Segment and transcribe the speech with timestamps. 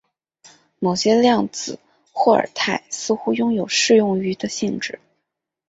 [0.79, 1.77] 某些量子
[2.11, 4.99] 霍尔态似乎拥有适用于的性质。